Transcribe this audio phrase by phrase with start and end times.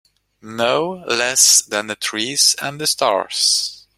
[0.41, 3.85] No less than the trees and the stars